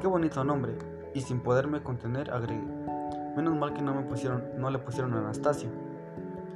Qué 0.00 0.06
bonito 0.06 0.42
nombre, 0.44 0.72
y 1.12 1.20
sin 1.20 1.40
poderme 1.40 1.82
contener 1.82 2.30
agregué. 2.30 2.64
Menos 3.36 3.54
mal 3.54 3.74
que 3.74 3.82
no 3.82 3.92
me 3.92 4.00
pusieron, 4.00 4.42
no 4.56 4.70
le 4.70 4.78
pusieron 4.78 5.12
Anastasio. 5.12 5.68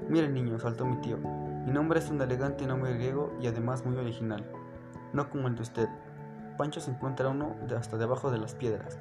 Mire 0.09 0.31
niño, 0.31 0.59
saltó 0.59 0.87
mi 0.87 0.97
tío. 1.03 1.19
Mi 1.19 1.73
nombre 1.73 1.99
es 1.99 2.09
un 2.09 2.23
elegante 2.23 2.67
nombre 2.67 2.95
griego 2.95 3.35
y 3.39 3.49
además 3.49 3.85
muy 3.85 3.99
original. 3.99 4.47
No 5.13 5.29
como 5.29 5.47
el 5.47 5.57
de 5.57 5.61
usted, 5.61 5.91
Pancho 6.57 6.81
se 6.81 6.91
encuentra 6.91 7.29
uno 7.29 7.55
de 7.69 7.77
hasta 7.77 7.99
debajo 7.99 8.31
de 8.31 8.39
las 8.39 8.55
piedras. 8.55 8.99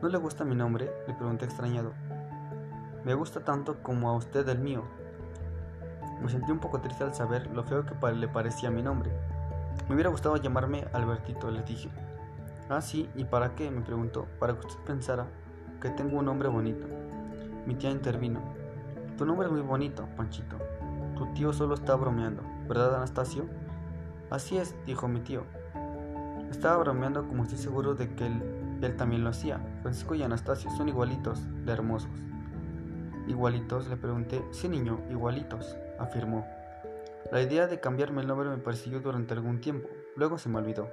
¿No 0.00 0.08
le 0.08 0.18
gusta 0.18 0.44
mi 0.44 0.54
nombre? 0.54 0.92
le 1.08 1.14
pregunté 1.14 1.44
extrañado. 1.44 1.90
Me 3.04 3.14
gusta 3.14 3.40
tanto 3.40 3.82
como 3.82 4.10
a 4.10 4.14
usted 4.14 4.48
el 4.48 4.60
mío. 4.60 4.84
Me 6.22 6.28
sentí 6.28 6.52
un 6.52 6.60
poco 6.60 6.80
triste 6.80 7.02
al 7.02 7.16
saber 7.16 7.48
lo 7.48 7.64
feo 7.64 7.84
que 7.84 8.12
le 8.12 8.28
parecía 8.28 8.70
mi 8.70 8.84
nombre. 8.84 9.10
Me 9.88 9.94
hubiera 9.94 10.10
gustado 10.10 10.36
llamarme 10.36 10.84
Albertito, 10.92 11.50
le 11.50 11.62
dije. 11.62 11.90
Ah, 12.68 12.80
sí, 12.80 13.08
¿y 13.14 13.24
para 13.24 13.54
qué? 13.54 13.70
me 13.70 13.82
preguntó. 13.82 14.26
Para 14.40 14.54
que 14.54 14.66
usted 14.66 14.80
pensara 14.84 15.26
que 15.80 15.90
tengo 15.90 16.18
un 16.18 16.24
nombre 16.24 16.48
bonito. 16.48 16.86
Mi 17.66 17.74
tía 17.74 17.90
intervino. 17.90 18.40
Tu 19.16 19.24
nombre 19.24 19.46
es 19.46 19.52
muy 19.52 19.62
bonito, 19.62 20.08
Panchito. 20.16 20.58
Tu 21.16 21.26
tío 21.32 21.52
solo 21.52 21.74
está 21.74 21.94
bromeando, 21.94 22.42
¿verdad, 22.68 22.96
Anastasio? 22.96 23.46
Así 24.30 24.58
es, 24.58 24.74
dijo 24.84 25.08
mi 25.08 25.20
tío. 25.20 25.44
Estaba 26.50 26.76
bromeando 26.78 27.26
como 27.26 27.44
estoy 27.44 27.58
seguro 27.58 27.94
de 27.94 28.14
que 28.14 28.26
él, 28.26 28.78
él 28.82 28.96
también 28.96 29.24
lo 29.24 29.30
hacía. 29.30 29.60
Francisco 29.82 30.14
y 30.14 30.22
Anastasio 30.22 30.70
son 30.72 30.88
igualitos 30.88 31.40
de 31.64 31.72
hermosos. 31.72 32.10
¿Igualitos? 33.26 33.88
Le 33.88 33.96
pregunté. 33.96 34.44
Sí, 34.50 34.68
niño, 34.68 35.00
igualitos, 35.10 35.76
afirmó. 35.98 36.46
La 37.32 37.42
idea 37.42 37.66
de 37.66 37.80
cambiarme 37.80 38.20
el 38.20 38.28
nombre 38.28 38.48
me 38.48 38.58
persiguió 38.58 39.00
durante 39.00 39.34
algún 39.34 39.60
tiempo, 39.60 39.88
luego 40.14 40.38
se 40.38 40.48
me 40.48 40.58
olvidó. 40.58 40.90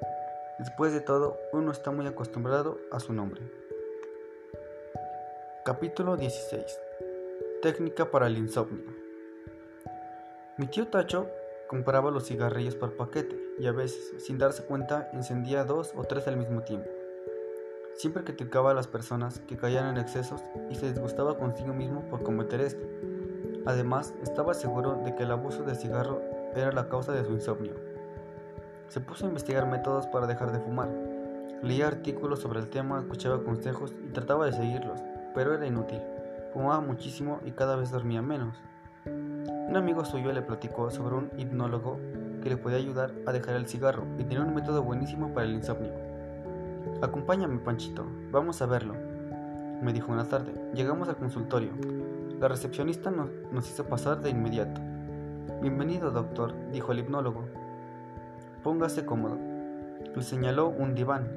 Después 0.58 0.92
de 0.92 1.02
todo, 1.02 1.38
uno 1.52 1.72
está 1.72 1.92
muy 1.92 2.08
acostumbrado 2.08 2.80
a 2.92 3.00
su 3.00 3.14
nombre. 3.14 3.42
Capítulo 5.64 6.18
16 6.18 6.80
Técnica 7.62 8.10
para 8.10 8.28
el 8.28 8.38
insomnio. 8.38 8.84
Mi 10.58 10.66
tío 10.68 10.88
Tacho 10.88 11.30
compraba 11.68 12.10
los 12.10 12.28
cigarrillos 12.28 12.76
por 12.76 12.98
paquete 12.98 13.40
y 13.60 13.68
a 13.68 13.72
veces, 13.72 14.24
sin 14.24 14.40
darse 14.40 14.64
cuenta, 14.64 15.10
encendía 15.14 15.64
dos 15.66 15.94
o 15.96 16.04
tres 16.04 16.28
al 16.28 16.38
mismo 16.38 16.64
tiempo. 16.64 16.90
Siempre 17.96 18.24
criticaba 18.24 18.72
a 18.72 18.74
las 18.74 18.88
personas 18.88 19.40
que 19.42 19.58
caían 19.58 19.88
en 19.88 20.02
excesos 20.02 20.44
y 20.72 20.76
se 20.76 20.90
disgustaba 20.90 21.38
consigo 21.38 21.74
mismo 21.74 22.02
por 22.10 22.24
cometer 22.24 22.62
este. 22.62 23.13
Además, 23.66 24.14
estaba 24.22 24.54
seguro 24.54 25.02
de 25.06 25.16
que 25.16 25.24
el 25.24 25.32
abuso 25.32 25.64
de 25.64 25.76
cigarro 25.76 26.22
era 26.56 26.72
la 26.72 26.90
causa 26.90 27.14
de 27.14 27.24
su 27.24 27.32
insomnio. 27.32 27.74
Se 28.90 29.00
puso 29.00 29.26
a 29.26 29.30
investigar 29.30 29.68
métodos 29.68 30.06
para 30.08 30.28
dejar 30.28 30.52
de 30.52 30.60
fumar. 30.60 30.90
Leía 31.62 31.88
artículos 31.88 32.40
sobre 32.40 32.60
el 32.60 32.70
tema, 32.70 33.00
escuchaba 33.00 33.44
consejos 33.44 33.94
y 34.06 34.12
trataba 34.12 34.46
de 34.46 34.52
seguirlos, 34.52 35.00
pero 35.34 35.54
era 35.54 35.66
inútil. 35.66 36.02
Fumaba 36.52 36.82
muchísimo 36.82 37.40
y 37.46 37.52
cada 37.52 37.78
vez 37.78 37.90
dormía 37.90 38.22
menos. 38.22 38.58
Un 39.06 39.76
amigo 39.76 40.04
suyo 40.04 40.32
le 40.34 40.42
platicó 40.42 40.92
sobre 40.92 41.16
un 41.16 41.32
hipnólogo 41.38 42.00
que 42.44 42.50
le 42.50 42.58
podía 42.58 42.78
ayudar 42.78 43.14
a 43.26 43.32
dejar 43.32 43.56
el 43.56 43.68
cigarro 43.68 44.04
y 44.20 44.26
tenía 44.26 44.42
un 44.44 44.54
método 44.54 44.84
buenísimo 44.84 45.34
para 45.34 45.46
el 45.46 45.54
insomnio. 45.54 45.94
Acompáñame, 47.02 47.60
Panchito, 47.60 48.06
vamos 48.30 48.62
a 48.62 48.66
verlo, 48.66 48.94
me 49.82 49.94
dijo 49.94 50.12
una 50.12 50.26
tarde. 50.26 50.54
Llegamos 50.74 51.10
al 51.10 51.16
consultorio. 51.16 51.72
La 52.40 52.48
recepcionista 52.48 53.12
nos, 53.12 53.70
hizo 53.70 53.86
pasar 53.86 54.22
de 54.22 54.30
inmediato. 54.30 54.82
Bienvenido, 55.62 56.12
doctor, 56.12 56.54
dijo 56.72 56.92
el 56.92 57.00
hipnólogo. 57.00 57.46
Póngase 58.64 59.06
cómodo. 59.06 59.38
Le 60.16 60.22
señaló 60.24 60.68
un 60.68 60.94
diván. 60.96 61.28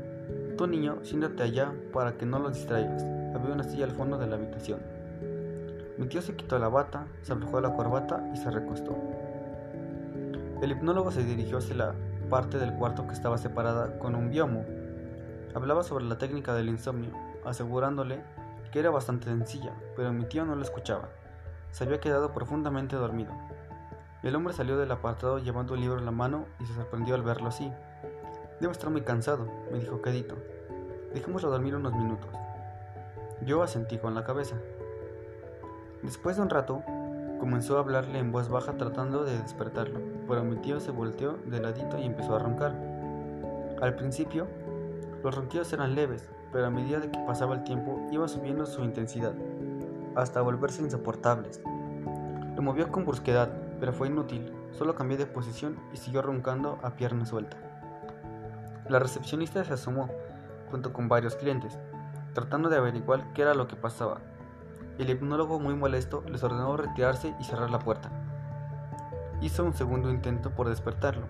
Tu 0.56 0.66
niño, 0.66 0.98
siéntate 1.02 1.42
allá 1.42 1.72
para 1.92 2.16
que 2.16 2.26
no 2.26 2.38
lo 2.38 2.50
distraigas. 2.50 3.04
Había 3.34 3.54
una 3.54 3.62
silla 3.62 3.84
al 3.84 3.92
fondo 3.92 4.18
de 4.18 4.26
la 4.26 4.36
habitación. 4.36 4.80
Mi 5.98 6.08
tío 6.08 6.22
se 6.22 6.34
quitó 6.34 6.58
la 6.58 6.68
bata, 6.68 7.06
se 7.22 7.32
aflojó 7.32 7.60
la 7.60 7.74
corbata 7.74 8.28
y 8.34 8.36
se 8.36 8.50
recostó. 8.50 8.96
El 10.60 10.72
hipnólogo 10.72 11.12
se 11.12 11.22
dirigió 11.22 11.58
hacia 11.58 11.76
la 11.76 11.94
parte 12.30 12.58
del 12.58 12.74
cuarto 12.74 13.06
que 13.06 13.12
estaba 13.12 13.38
separada 13.38 13.98
con 13.98 14.14
un 14.14 14.30
biomo. 14.30 14.64
Hablaba 15.54 15.84
sobre 15.84 16.04
la 16.04 16.18
técnica 16.18 16.54
del 16.54 16.68
insomnio, 16.68 17.10
asegurándole 17.44 18.22
era 18.78 18.90
bastante 18.90 19.26
sencilla, 19.26 19.72
pero 19.96 20.12
mi 20.12 20.24
tío 20.24 20.44
no 20.44 20.54
lo 20.54 20.62
escuchaba. 20.62 21.08
Se 21.70 21.84
había 21.84 22.00
quedado 22.00 22.32
profundamente 22.32 22.96
dormido. 22.96 23.32
El 24.22 24.34
hombre 24.34 24.54
salió 24.54 24.76
del 24.76 24.90
apartado 24.90 25.38
llevando 25.38 25.74
el 25.74 25.80
libro 25.80 25.98
en 25.98 26.04
la 26.04 26.10
mano 26.10 26.46
y 26.60 26.66
se 26.66 26.74
sorprendió 26.74 27.14
al 27.14 27.22
verlo 27.22 27.48
así. 27.48 27.72
Debo 28.60 28.72
estar 28.72 28.90
muy 28.90 29.02
cansado, 29.02 29.46
me 29.70 29.78
dijo 29.78 30.02
quedito. 30.02 30.36
Dejémoslo 31.14 31.50
dormir 31.50 31.76
unos 31.76 31.94
minutos. 31.94 32.30
Yo 33.42 33.62
asentí 33.62 33.98
con 33.98 34.14
la 34.14 34.24
cabeza. 34.24 34.56
Después 36.02 36.36
de 36.36 36.42
un 36.42 36.50
rato, 36.50 36.82
comenzó 37.38 37.76
a 37.76 37.80
hablarle 37.80 38.18
en 38.18 38.32
voz 38.32 38.48
baja 38.48 38.76
tratando 38.76 39.24
de 39.24 39.38
despertarlo, 39.38 40.00
pero 40.26 40.44
mi 40.44 40.56
tío 40.56 40.80
se 40.80 40.90
volteó 40.90 41.38
de 41.44 41.60
ladito 41.60 41.98
y 41.98 42.06
empezó 42.06 42.34
a 42.34 42.38
roncar. 42.38 42.74
Al 43.80 43.94
principio, 43.94 44.46
los 45.22 45.34
ronquidos 45.34 45.72
eran 45.72 45.94
leves, 45.94 46.28
pero 46.56 46.68
a 46.68 46.70
medida 46.70 47.02
que 47.02 47.18
pasaba 47.26 47.54
el 47.54 47.64
tiempo 47.64 48.00
iba 48.10 48.26
subiendo 48.28 48.64
su 48.64 48.82
intensidad, 48.82 49.34
hasta 50.14 50.40
volverse 50.40 50.80
insoportables. 50.80 51.60
Lo 52.56 52.62
movió 52.62 52.90
con 52.90 53.04
brusquedad, 53.04 53.50
pero 53.78 53.92
fue 53.92 54.08
inútil, 54.08 54.50
solo 54.72 54.94
cambió 54.94 55.18
de 55.18 55.26
posición 55.26 55.78
y 55.92 55.98
siguió 55.98 56.22
roncando 56.22 56.78
a 56.82 56.96
pierna 56.96 57.26
suelta. 57.26 57.58
La 58.88 58.98
recepcionista 58.98 59.62
se 59.64 59.74
asomó, 59.74 60.08
junto 60.70 60.94
con 60.94 61.10
varios 61.10 61.36
clientes, 61.36 61.78
tratando 62.32 62.70
de 62.70 62.78
averiguar 62.78 63.34
qué 63.34 63.42
era 63.42 63.52
lo 63.52 63.68
que 63.68 63.76
pasaba. 63.76 64.22
El 64.96 65.10
hipnólogo, 65.10 65.60
muy 65.60 65.74
molesto, 65.74 66.24
les 66.26 66.42
ordenó 66.42 66.74
retirarse 66.78 67.34
y 67.38 67.44
cerrar 67.44 67.68
la 67.68 67.80
puerta. 67.80 68.08
Hizo 69.42 69.62
un 69.62 69.74
segundo 69.74 70.08
intento 70.10 70.52
por 70.52 70.70
despertarlo. 70.70 71.26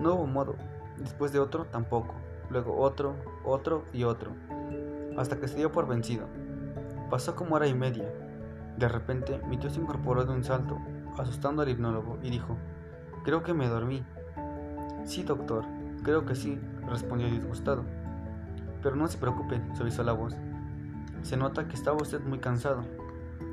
No 0.00 0.14
hubo 0.14 0.26
modo. 0.26 0.56
Después 0.98 1.32
de 1.32 1.38
otro, 1.38 1.66
tampoco. 1.66 2.12
Luego 2.50 2.76
otro, 2.80 3.14
otro 3.44 3.84
y 3.92 4.02
otro. 4.02 4.32
Hasta 5.16 5.38
que 5.38 5.48
se 5.48 5.56
dio 5.56 5.72
por 5.72 5.86
vencido. 5.86 6.26
Pasó 7.10 7.36
como 7.36 7.54
hora 7.56 7.66
y 7.66 7.74
media. 7.74 8.12
De 8.76 8.88
repente, 8.88 9.40
mi 9.48 9.56
tío 9.56 9.70
se 9.70 9.80
incorporó 9.80 10.24
de 10.24 10.32
un 10.32 10.44
salto, 10.44 10.78
asustando 11.18 11.62
al 11.62 11.68
hipnólogo, 11.68 12.18
y 12.22 12.30
dijo, 12.30 12.56
Creo 13.24 13.42
que 13.42 13.54
me 13.54 13.68
dormí. 13.68 14.04
Sí, 15.04 15.22
doctor, 15.22 15.64
creo 16.02 16.26
que 16.26 16.34
sí, 16.34 16.60
respondió 16.88 17.28
disgustado. 17.28 17.84
Pero 18.82 18.96
no 18.96 19.08
se 19.08 19.18
preocupe, 19.18 19.62
suavizó 19.74 20.02
la 20.02 20.12
voz. 20.12 20.36
Se 21.22 21.36
nota 21.36 21.66
que 21.66 21.74
estaba 21.74 21.96
usted 21.96 22.20
muy 22.20 22.38
cansado. 22.38 22.84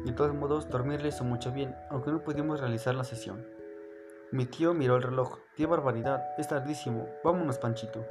De 0.06 0.12
todos 0.12 0.34
modos, 0.34 0.70
dormir 0.70 1.02
le 1.02 1.10
hizo 1.10 1.24
mucho 1.24 1.52
bien, 1.54 1.76
aunque 1.90 2.12
no 2.12 2.24
pudimos 2.24 2.60
realizar 2.60 2.96
la 2.96 3.04
sesión. 3.04 3.46
Mi 4.32 4.46
tío 4.46 4.74
miró 4.74 4.96
el 4.96 5.04
reloj. 5.04 5.40
¡Qué 5.56 5.66
barbaridad! 5.66 6.24
Es 6.38 6.48
tardísimo. 6.48 7.08
Vámonos, 7.24 7.58
Panchito. 7.58 8.06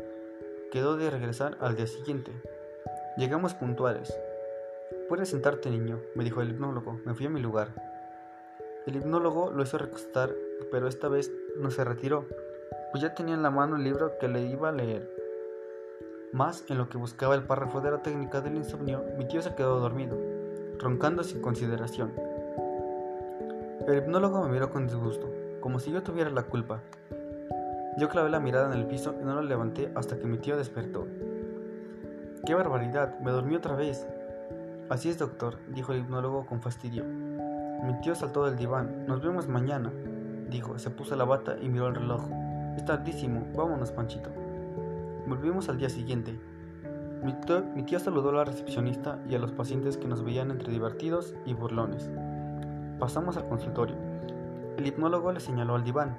Quedó 0.70 0.96
de 0.96 1.10
regresar 1.10 1.58
al 1.60 1.76
día 1.76 1.86
siguiente. 1.86 2.32
Llegamos 3.20 3.52
puntuales. 3.52 4.18
Puedes 5.10 5.28
sentarte, 5.28 5.68
niño, 5.68 6.00
me 6.14 6.24
dijo 6.24 6.40
el 6.40 6.52
hipnólogo. 6.52 6.98
Me 7.04 7.12
fui 7.12 7.26
a 7.26 7.28
mi 7.28 7.38
lugar. 7.38 7.68
El 8.86 8.96
hipnólogo 8.96 9.50
lo 9.50 9.62
hizo 9.62 9.76
recostar, 9.76 10.30
pero 10.72 10.88
esta 10.88 11.08
vez 11.08 11.30
no 11.58 11.70
se 11.70 11.84
retiró, 11.84 12.24
pues 12.90 13.02
ya 13.02 13.12
tenía 13.12 13.34
en 13.34 13.42
la 13.42 13.50
mano 13.50 13.76
el 13.76 13.84
libro 13.84 14.16
que 14.18 14.26
le 14.26 14.40
iba 14.40 14.70
a 14.70 14.72
leer. 14.72 15.06
Más 16.32 16.64
en 16.70 16.78
lo 16.78 16.88
que 16.88 16.96
buscaba 16.96 17.34
el 17.34 17.42
párrafo 17.42 17.82
de 17.82 17.90
la 17.90 18.00
técnica 18.00 18.40
del 18.40 18.54
insomnio, 18.54 19.04
mi 19.18 19.28
tío 19.28 19.42
se 19.42 19.54
quedó 19.54 19.78
dormido 19.80 20.16
roncando 20.78 21.22
sin 21.22 21.42
consideración. 21.42 22.14
El 23.86 23.98
hipnólogo 23.98 24.42
me 24.44 24.48
miró 24.48 24.70
con 24.70 24.86
disgusto, 24.86 25.30
como 25.60 25.78
si 25.78 25.92
yo 25.92 26.02
tuviera 26.02 26.30
la 26.30 26.44
culpa. 26.44 26.80
Yo 27.98 28.08
clavé 28.08 28.30
la 28.30 28.40
mirada 28.40 28.72
en 28.72 28.80
el 28.80 28.86
piso 28.86 29.14
y 29.20 29.24
no 29.26 29.34
la 29.34 29.42
levanté 29.42 29.92
hasta 29.94 30.18
que 30.18 30.26
mi 30.26 30.38
tío 30.38 30.56
despertó. 30.56 31.06
¡Qué 32.46 32.54
barbaridad! 32.54 33.18
Me 33.20 33.32
dormí 33.32 33.54
otra 33.54 33.76
vez. 33.76 34.06
Así 34.88 35.10
es, 35.10 35.18
doctor, 35.18 35.58
dijo 35.68 35.92
el 35.92 36.00
hipnólogo 36.00 36.46
con 36.46 36.62
fastidio. 36.62 37.04
Mi 37.04 38.00
tío 38.00 38.14
saltó 38.14 38.46
del 38.46 38.56
diván. 38.56 39.06
Nos 39.06 39.20
vemos 39.20 39.46
mañana, 39.46 39.92
dijo. 40.48 40.78
Se 40.78 40.88
puso 40.88 41.16
la 41.16 41.24
bata 41.24 41.56
y 41.60 41.68
miró 41.68 41.88
el 41.88 41.96
reloj. 41.96 42.22
Es 42.76 42.84
tardísimo. 42.86 43.46
Vámonos, 43.54 43.92
Panchito. 43.92 44.30
Volvimos 45.26 45.68
al 45.68 45.76
día 45.76 45.90
siguiente. 45.90 46.40
Mi 47.22 47.82
tío, 47.82 48.00
saludó 48.00 48.30
a 48.30 48.32
la 48.32 48.44
recepcionista 48.44 49.18
y 49.28 49.34
a 49.34 49.38
los 49.38 49.52
pacientes 49.52 49.98
que 49.98 50.08
nos 50.08 50.24
veían 50.24 50.50
entre 50.50 50.72
divertidos 50.72 51.34
y 51.44 51.52
burlones. 51.52 52.10
Pasamos 52.98 53.36
al 53.36 53.48
consultorio. 53.48 53.96
El 54.78 54.86
hipnólogo 54.86 55.30
le 55.30 55.40
señaló 55.40 55.74
al 55.74 55.84
diván. 55.84 56.16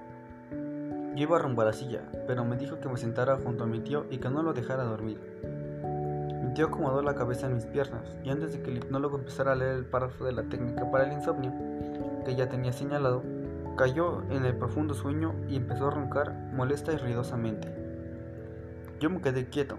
Yo 1.16 1.24
iba 1.24 1.40
rumbo 1.40 1.64
a 1.64 1.66
la 1.66 1.74
silla, 1.74 2.04
pero 2.28 2.46
me 2.46 2.58
dijo 2.58 2.80
que 2.80 2.88
me 2.90 2.98
sentara 2.98 3.38
junto 3.38 3.64
a 3.64 3.68
mi 3.68 3.80
tío 3.80 4.06
y 4.12 4.20
que 4.20 4.30
no 4.30 4.44
lo 4.44 4.54
dejara 4.54 4.84
dormir. 4.84 5.20
Tío 6.56 6.68
acomodó 6.68 7.02
la 7.02 7.16
cabeza 7.16 7.48
en 7.48 7.56
mis 7.56 7.66
piernas 7.66 8.18
y 8.24 8.30
antes 8.30 8.52
de 8.54 8.62
que 8.62 8.72
el 8.72 8.78
hipnólogo 8.78 9.18
empezara 9.18 9.54
a 9.54 9.56
leer 9.56 9.76
el 9.76 9.86
párrafo 9.86 10.26
de 10.26 10.34
la 10.34 10.44
técnica 10.44 10.90
para 10.92 11.06
el 11.06 11.14
insomnio, 11.14 11.54
que 12.26 12.36
ya 12.36 12.50
tenía 12.50 12.74
señalado, 12.74 13.24
cayó 13.78 14.24
en 14.30 14.46
el 14.46 14.56
profundo 14.56 14.94
sueño 14.94 15.34
y 15.48 15.56
empezó 15.56 15.88
a 15.88 15.92
roncar 15.92 16.34
molesta 16.54 16.92
y 16.92 16.98
ruidosamente. 16.98 17.74
Yo 19.00 19.10
me 19.10 19.22
quedé 19.22 19.50
quieto, 19.50 19.78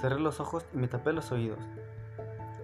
Cerré 0.00 0.18
los 0.18 0.40
ojos 0.40 0.64
y 0.72 0.78
me 0.78 0.88
tapé 0.88 1.12
los 1.12 1.30
oídos. 1.30 1.58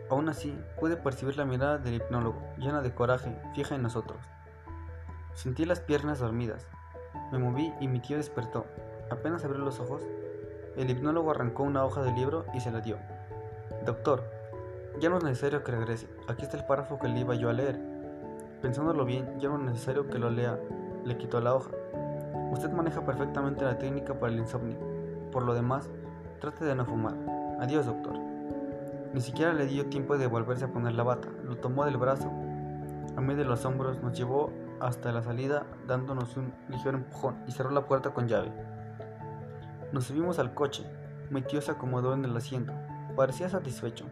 Aún 0.08 0.30
así, 0.30 0.58
pude 0.80 0.96
percibir 0.96 1.36
la 1.36 1.44
mirada 1.44 1.76
del 1.76 1.96
hipnólogo, 1.96 2.40
llena 2.56 2.80
de 2.80 2.94
coraje, 2.94 3.36
fija 3.54 3.75
en 3.75 3.82
nosotros. 3.82 4.16
Sentí 5.34 5.66
las 5.66 5.80
piernas 5.80 6.18
dormidas. 6.18 6.66
Me 7.30 7.38
moví 7.38 7.75
y 7.78 7.88
mi 7.88 8.00
tío 8.00 8.16
despertó. 8.16 8.64
Apenas 9.10 9.44
abrió 9.44 9.62
los 9.62 9.80
ojos, 9.80 10.02
El 10.78 10.88
hipnólogo 10.88 11.30
arrancó 11.30 11.62
una 11.62 11.84
hoja 11.84 12.02
del 12.02 12.14
libro 12.14 12.46
y 12.54 12.60
se 12.60 12.70
la 12.70 12.80
dio. 12.80 12.96
Doctor, 13.86 14.24
ya 14.98 15.08
no 15.08 15.18
es 15.18 15.22
necesario 15.22 15.62
que 15.62 15.70
regrese. 15.70 16.08
Aquí 16.26 16.42
está 16.42 16.56
el 16.56 16.64
párrafo 16.64 16.98
que 16.98 17.06
le 17.06 17.20
iba 17.20 17.36
yo 17.36 17.48
a 17.48 17.52
leer. 17.52 17.78
Pensándolo 18.60 19.04
bien, 19.04 19.38
ya 19.38 19.48
no 19.48 19.58
es 19.58 19.62
necesario 19.62 20.10
que 20.10 20.18
lo 20.18 20.28
lea. 20.28 20.58
Le 21.04 21.16
quitó 21.16 21.40
la 21.40 21.54
hoja. 21.54 21.70
Usted 22.50 22.72
maneja 22.72 23.06
perfectamente 23.06 23.64
la 23.64 23.78
técnica 23.78 24.18
para 24.18 24.32
el 24.32 24.40
insomnio. 24.40 24.76
Por 25.30 25.44
lo 25.44 25.54
demás, 25.54 25.88
trate 26.40 26.64
de 26.64 26.74
no 26.74 26.84
fumar. 26.84 27.14
Adiós, 27.60 27.86
doctor. 27.86 28.18
Ni 29.14 29.20
siquiera 29.20 29.52
le 29.52 29.66
dio 29.66 29.86
tiempo 29.86 30.18
de 30.18 30.26
volverse 30.26 30.64
a 30.64 30.72
poner 30.72 30.94
la 30.94 31.04
bata. 31.04 31.28
Lo 31.44 31.56
tomó 31.56 31.84
del 31.84 31.96
brazo, 31.96 32.28
a 33.16 33.20
medio 33.20 33.44
de 33.44 33.48
los 33.48 33.64
hombros, 33.64 34.02
nos 34.02 34.18
llevó 34.18 34.52
hasta 34.80 35.12
la 35.12 35.22
salida 35.22 35.64
dándonos 35.86 36.36
un 36.36 36.52
ligero 36.68 36.98
empujón 36.98 37.36
y 37.46 37.52
cerró 37.52 37.70
la 37.70 37.86
puerta 37.86 38.10
con 38.10 38.26
llave. 38.26 38.52
Nos 39.92 40.06
subimos 40.06 40.40
al 40.40 40.54
coche. 40.54 40.84
Mi 41.30 41.40
tío 41.40 41.62
se 41.62 41.70
acomodó 41.70 42.14
en 42.14 42.24
el 42.24 42.36
asiento. 42.36 42.72
Parecía 43.16 43.49
satisfecho. 43.49 44.04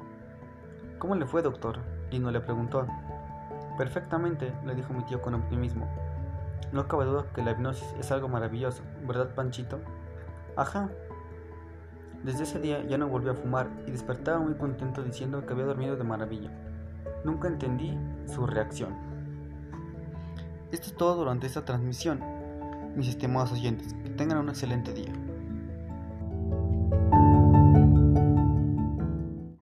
¿Cómo 0.99 1.15
le 1.15 1.27
fue, 1.27 1.43
doctor? 1.43 1.81
Lino 2.11 2.31
le 2.31 2.41
preguntó. 2.41 2.87
Perfectamente, 3.77 4.55
le 4.65 4.75
dijo 4.75 4.95
mi 4.95 5.05
tío 5.05 5.21
con 5.21 5.35
optimismo. 5.35 5.87
No 6.73 6.89
cabe 6.89 7.05
duda 7.05 7.27
que 7.35 7.43
la 7.43 7.51
hipnosis 7.51 7.95
es 8.01 8.11
algo 8.11 8.29
maravilloso, 8.29 8.83
¿verdad, 9.07 9.35
Panchito? 9.35 9.79
Ajá. 10.57 10.89
Desde 12.23 12.45
ese 12.45 12.59
día 12.59 12.83
ya 12.85 12.97
no 12.97 13.09
volvió 13.09 13.33
a 13.33 13.35
fumar 13.35 13.69
y 13.87 13.91
despertaba 13.91 14.39
muy 14.39 14.55
contento 14.55 15.03
diciendo 15.03 15.45
que 15.45 15.53
había 15.53 15.67
dormido 15.67 15.97
de 15.97 16.05
maravilla. 16.05 16.51
Nunca 17.25 17.49
entendí 17.49 17.99
su 18.27 18.47
reacción. 18.47 18.95
Esto 20.73 20.87
es 20.87 20.97
todo 20.97 21.17
durante 21.17 21.47
esta 21.47 21.67
transmisión. 21.67 22.21
Mis 22.97 23.09
estimados 23.09 23.53
oyentes, 23.53 23.93
que 24.03 24.09
tengan 24.09 24.39
un 24.39 24.49
excelente 24.49 24.95
día. 24.95 25.13